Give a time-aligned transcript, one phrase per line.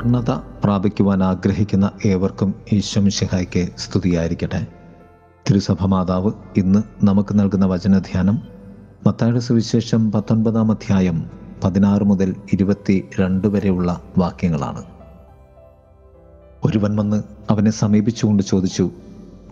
[0.00, 0.30] പൂർണത
[0.64, 4.66] പ്രാപിക്കുവാൻ ആഗ്രഹിക്കുന്ന ഏവർക്കും ഈശ്വമിഷിഹായ്ക്ക് സ്തുതിയായിരിക്കട്ടെ.
[5.50, 8.42] തിരുസഭ മാതാവ് ഇന്ന് നമുക്ക് നൽകുന്ന വചനധ്യാനം
[9.06, 11.30] മത്തായുടെ സുവിശേഷം പത്തൊൻപതാം അധ്യായം
[11.64, 14.84] പതിനാറ് മുതൽ ഇരുപത്തി രണ്ട് വരെയുള്ള വാക്യങ്ങളാണ്.
[16.64, 18.90] ഒരുവൻ വന്ന് അവനെ സമീപിച്ചുകൊണ്ട് ചോദിച്ചു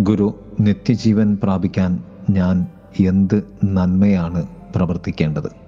[0.00, 2.66] ഗുരു നിത്യജീവൻ പ്രാപിക്കാൻ ഞാൻ
[3.00, 5.65] എന്ത് നന്മയാണ് പ്രവർത്തിക്കേണ്ടത്?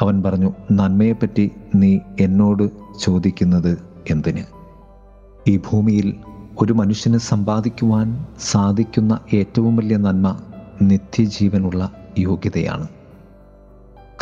[0.00, 2.70] അവൻ പറഞ്ഞു നന്മയെപ്പറ്റി നീ എന്നോട്
[3.00, 3.78] ചോദിക്കുന്നത്
[4.10, 4.44] എന്തിന്?
[5.48, 6.14] ഈ ഭൂമിയിൽ
[6.60, 10.36] ഒരു മനുഷ്യന് സമ്പാദിക്കുവാൻ സാധിക്കുന്ന ഏറ്റവും വലിയ നന്മ
[10.82, 12.88] നിത്യജീവനുള്ള യോഗ്യതയാണ്.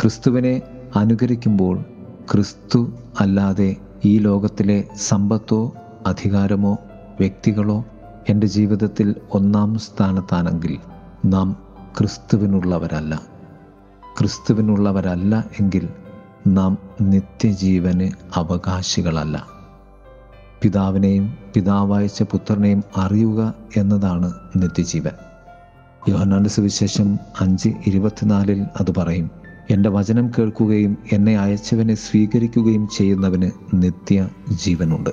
[0.01, 0.61] ക്രിസ്തുവിനെ
[0.95, 1.81] അനുകരിക്കുമ്പോൾ
[2.31, 3.75] ക്രിസ്തു അല്ലാതെ
[4.05, 5.73] ഈ ലോകത്തിലെ സമ്പത്തോ
[6.07, 6.77] അധികാരമോ
[7.19, 7.85] വ്യക്തികളോ
[8.29, 10.77] എന്റെ ജീവിതത്തിൽ ഒന്നാം സ്ഥാനത്താണെങ്കിൽ
[11.25, 11.55] നാം
[11.97, 13.21] ക്രിസ്തുവിനുള്ളവരല്ല.
[14.21, 15.89] ക്രിസ്തുവിനുള്ളവരല്ല എങ്കിൽ
[16.47, 19.47] നാം നിത്യജീവന് അവകാശികളല്ല.
[20.61, 25.11] പിതാവിനെയും പിതാവയച്ച പുത്രനെയും അറിയുക എന്നതാണ് നിത്യജീവൻ.
[26.09, 29.31] യോഹനാന്റെ സുവിശേഷം അഞ്ച് ഇരുപത്തിനാലിൽ അത് പറയും
[29.69, 34.29] എന്റെ വചനം കേൾക്കുകയും എന്നെ അയച്ചവനെ സ്വീകരിക്കുകയും ചെയ്യുന്നവന് നിത്യ
[34.65, 35.09] ജീവനുണ്ട്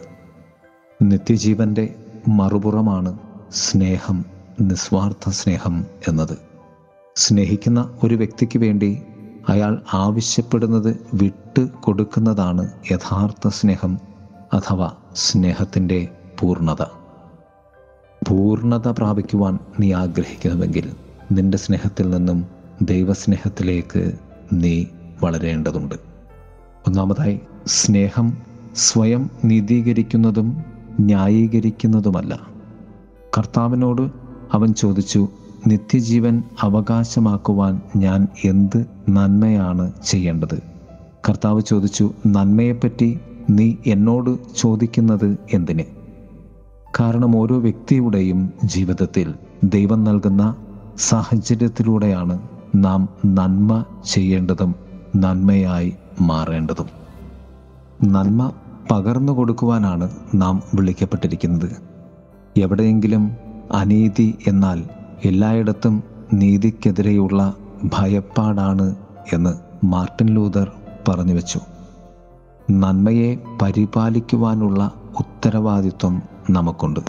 [1.02, 1.94] നിത്യജീവന്റെ
[2.28, 3.18] മറുപുറമാണ്
[3.52, 4.24] സ്നേഹം
[4.60, 6.47] നിസ്വാർത്ഥ സ്നേഹം എന്നത്.
[7.18, 9.02] സ്നേഹിക്കുന്ന ഒരു വ്യക്തിക്ക് വേണ്ടി
[9.48, 13.98] അയാൾ ആവശ്യപ്പെടുന്നത് വിട്ട് കൊടുക്കുന്നതാണ് യഥാർത്ഥ സ്നേഹം
[14.54, 16.08] അഥവാ സ്നേഹത്തിന്റെ
[16.40, 16.82] പൂർണത.
[18.28, 20.92] പൂർണത പ്രാപിക്കുവാൻ നീ ആഗ്രഹിക്കുന്നുവെങ്കിൽ
[21.32, 22.46] നിന്റെ സ്നേഹത്തിൽ നിന്നും
[22.82, 24.12] ദൈവസ്നേഹത്തിലേക്ക്
[24.52, 24.84] നീ
[25.22, 25.94] വളരേണ്ടതുണ്ട്.
[26.86, 28.38] ഒന്നാമതായി സ്നേഹം
[28.76, 30.64] സ്വയം നീതീകരിക്കുന്നതും
[31.00, 32.40] ന്യായീകരിക്കുന്നതുമല്ല.
[33.38, 34.10] കർത്താവിനോട്
[34.52, 35.28] അവൻ ചോദിച്ചു
[35.66, 40.62] നിത്യജീവൻ അവകാശമാക്കുവാൻ ഞാൻ എന്ത് നന്മയാണ് ചെയ്യേണ്ടത്?
[41.28, 45.82] കർത്താവ് ചോദിച്ചു നന്മയെപ്പറ്റി നീ എന്നോട് ചോദിക്കുന്നത് എന്തിന്?
[47.00, 49.34] കാരണം ഓരോ വ്യക്തിയുടെയും ജീവിതത്തിൽ
[49.64, 50.56] ദൈവം നൽകുന്ന
[50.98, 54.74] സാഹചര്യത്തിലൂടെയാണ് നാം നന്മ ചെയ്യേണ്ടതും
[55.16, 56.86] നന്മയായി മാറേണ്ടതും.
[58.12, 58.52] നന്മ
[58.90, 61.76] പകർന്നു കൊടുക്കുവാനാണ് നാം വിളിക്കപ്പെട്ടിരിക്കുന്നത്.
[62.56, 63.36] എവിടെയെങ്കിലും
[63.72, 64.84] അനീതി എന്നാൽ
[65.24, 66.02] എല്ലായിടത്തും
[66.32, 68.94] നീതിക്കെതിരെയുള്ള ഭയപ്പാടാണ്
[69.32, 70.72] എന്ന് മാർട്ടിൻ ലൂതർ
[71.08, 71.60] പറഞ്ഞു വെച്ചു.
[72.70, 77.00] നന്മയെ പരിപാലിക്കുവാനുള്ള ഉത്തരവാദിത്വം നമുക്കുണ്ട്.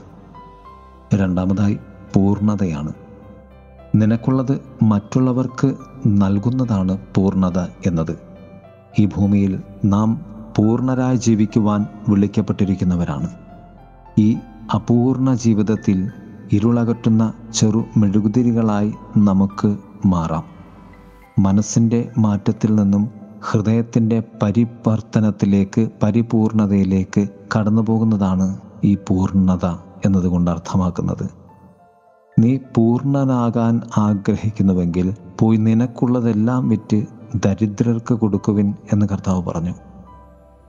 [1.16, 1.78] രണ്ടാമതായി
[2.14, 2.94] പൂർണതയാണ്.
[3.96, 5.74] നിനക്കുള്ളത് മറ്റുള്ളവർക്ക്
[6.08, 8.20] നൽകുന്നതാണ് പൂർണത എന്നത്.
[9.00, 10.26] ഈ ഭൂമിയിൽ നാം
[10.58, 13.30] പൂർണരായി ജീവിക്കുവാൻ വിളിക്കപ്പെട്ടിരിക്കുന്നവരാണ്.
[14.18, 14.38] ഈ
[14.76, 16.12] അപൂർണ ജീവിതത്തിൽ
[16.52, 20.44] ഇരുളകറ്റുന്ന ചെറു മെഴുകുതിരികളായി നമുക്ക് മാറാം.
[21.40, 23.10] മനസ്സിന്റെ മാറ്റത്തിൽ നിന്നും
[23.42, 27.28] ഹൃദയത്തിന്റെ പരിവർത്തനത്തിലേക്ക് പരിപൂർണതയിലേക്ക്
[27.58, 29.66] കടന്നു പോകുന്നതാണ് ഈ പൂർണത
[30.06, 31.30] എന്നതുകൊണ്ട് അർത്ഥമാക്കുന്നത്.
[32.40, 37.06] നീ പൂർണനാകാൻ ആഗ്രഹിക്കുന്നുവെങ്കിൽ പോയി നിനക്കുള്ളതെല്ലാം വിറ്റ്
[37.46, 39.74] ദരിദ്രർക്ക് കൊടുക്കുവിൻ എന്ന് കർത്താവ് പറഞ്ഞു.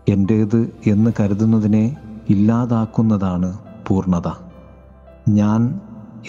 [0.09, 1.97] എന്റേത് എന്ന് കരുതുന്നതിനെ
[2.29, 3.59] ഇല്ലാതാക്കുന്നതാണ്
[3.89, 4.50] പൂർണത.
[5.31, 5.81] ഞാൻ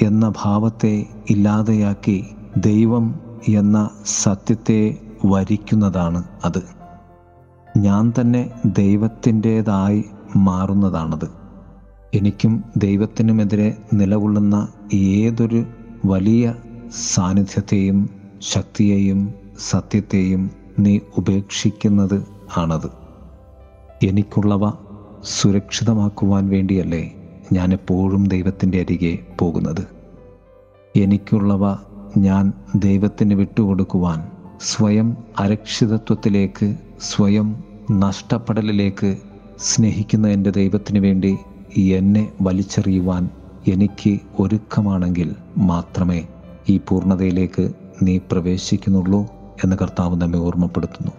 [0.02, 2.26] എന്ന ഭാവത്തെ ഇല്ലാതെയാക്കി
[2.58, 6.64] ദൈവം എന്ന സത്യത്തെ വരിക്കുന്നതാണ് അത്.
[7.78, 11.32] ഞാൻ തന്നെ ദൈവത്തിന്റേതായി മാറുന്നതാണത്.
[12.14, 15.66] എനിക്കും ദൈവത്തിനുമെതിരെ നിലകൊള്ളുന്ന ഏതൊരു
[16.06, 16.56] വലിയ
[17.16, 22.26] സാന്നിധ്യത്തെയും ശക്തിയെയും സത്യത്തെയും നീ ഉപേക്ഷിക്കുന്നത്
[22.58, 22.90] ആണത്.
[24.04, 24.72] എനിക്കുള്ളവ
[25.24, 27.21] സുരക്ഷിതമാക്കുവാൻ വേണ്ടിയല്ലേ
[27.52, 29.88] ഞാൻ എപ്പോഴും ദൈവത്തിന്റെ അരികെ പോകുന്നത്.
[30.96, 31.78] എനിക്കുള്ളവ
[32.18, 34.32] ഞാൻ ദൈവത്തിന് വിട്ടുകൊടുക്കുവാൻ
[34.62, 39.18] സ്വയം അരക്ഷിതത്വത്തിലേക്ക് സ്വയം നഷ്ടപ്പെടലിലേക്ക്
[39.60, 41.38] സ്നേഹിക്കുന്ന എന്റെ ദൈവത്തിന് വേണ്ടി
[41.78, 43.30] എന്നെ വലിച്ചെറിയുവാൻ
[43.68, 46.28] എനിക്ക് ഒരുക്കമാണെങ്കിൽ മാത്രമേ
[46.70, 49.22] ഈ പൂർണതയിലേക്ക് നീ പ്രവേശിക്കുന്നുള്ളൂ
[49.64, 51.12] എന്ന് കർത്താവ് നമ്മെ ഓർമ്മപ്പെടുത്തുന്നു.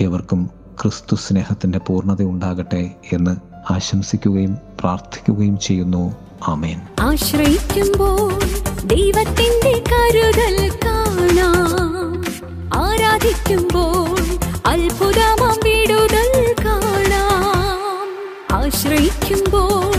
[0.00, 0.50] ഏവർക്കും
[0.82, 6.16] ക്രിസ്തു സ്നേഹത്തിന്റെ പൂർണത ഉണ്ടാകട്ടെ എന്ന് ആശംസിക്കുകയും പ്രാർത്ഥിക്കുകയും ചെയ്യുന്നു.
[6.48, 6.80] ആമേൻ.
[7.00, 8.38] ആശ്രയിക്കുമ്പോൾ
[8.86, 12.24] ദൈവത്തിന്റെ കരുതൽ കാണാം.
[12.82, 14.18] ആരാധിക്കുമ്പോൾ
[14.66, 17.44] അത്ഭുതമാം വിടുതൽ കാണാം.
[18.56, 19.93] ആശ്രയിക്കുമ്പോൾ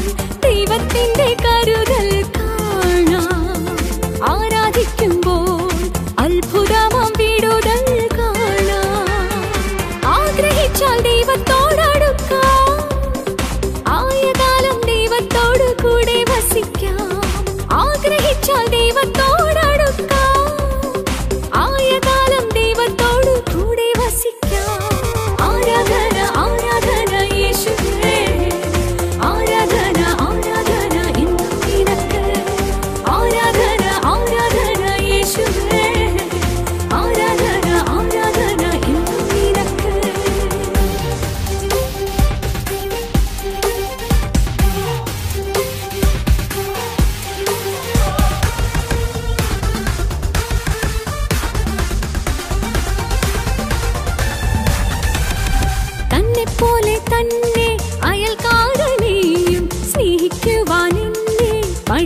[18.45, 18.84] ആഗ്രഹിച്ചാൽ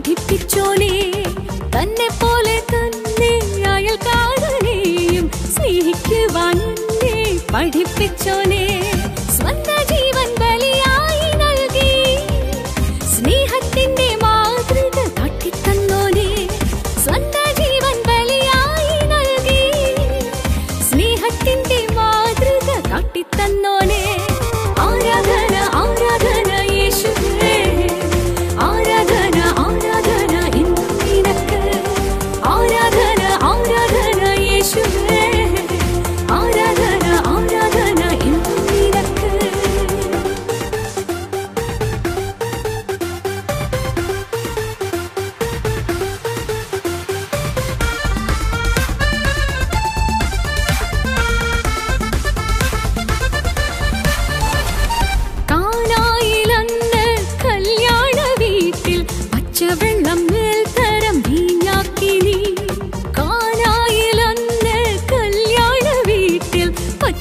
[0.01, 0.93] പഠിപ്പിച്ചോനെ
[1.73, 3.31] തന്നെ പോലെ തന്നെ
[3.71, 6.59] അയൽക്കാരനെയും സ്നേഹിക്കുവാൻ
[7.51, 8.63] പഠിപ്പിച്ചോനേ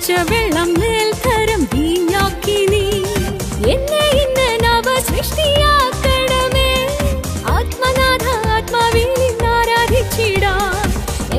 [0.08, 2.84] പച്ചവെള്ളം മേൽത്തരം വീഞ്ഞാക്കി നീ.
[3.72, 6.70] എന്നെ ഇന്ന് നവ സൃഷ്ടിയാക്കണമേ
[7.54, 8.24] ആത്മനാഥ
[8.54, 10.72] ആത്മാവിൽ നിന്ന് ആരാധിച്ചിടാം.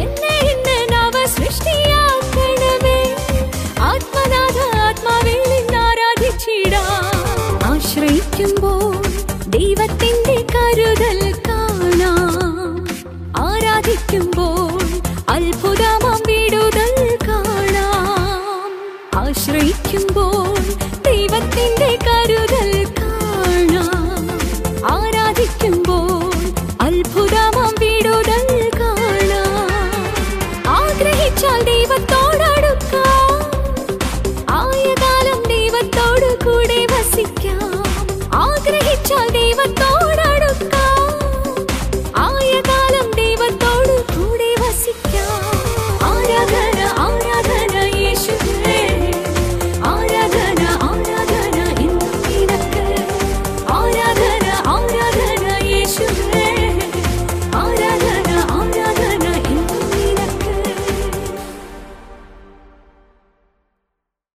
[0.01, 2.99] എന്നെ ഇന്ന് നവ സൃഷ്ടിയാക്കണമേ
[3.89, 5.77] ആത്മനാഥ ആത്മാവിൽ നിന്ന്
[7.71, 8.78] ആശ്രയിക്കുമ്പോൾ
[19.29, 20.55] ആശ്രയിക്കുമ്പോൾ
[21.01, 24.29] ദൈവത്തിന്റെ കരുതൽ കാണാം.
[24.91, 26.33] ആരാധിക്കുമ്പോൾ
[26.81, 29.69] അത്ഭുതമാം വീടുകൾ കാണാം.
[30.67, 33.37] ആഗ്രഹിച്ചാൽ ദൈവത്തോടടുക്കാം.
[34.49, 37.83] ആയകാലം ദൈവത്തോടു കൂടെ വസിക്കാം.
[38.33, 39.88] ആഗ്രഹിച്ചാൽ ദൈവത്തോട്